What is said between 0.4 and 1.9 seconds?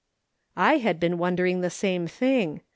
I had been wonderin*:' the